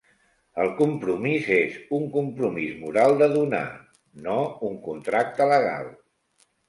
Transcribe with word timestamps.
El 0.61 0.69
compromís 0.79 1.49
és 1.57 1.75
un 1.99 2.07
compromís 2.15 2.73
moral 2.85 3.13
de 3.21 3.29
donar, 3.35 3.63
no 4.25 4.39
un 4.71 4.81
contracte 4.89 5.49
legal. 5.57 5.93